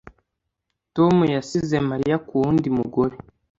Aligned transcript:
Tom 0.95 1.15
yasize 1.35 1.75
Mariya 1.89 2.17
ku 2.25 2.33
wundi 2.41 2.67
mugore 2.77 3.15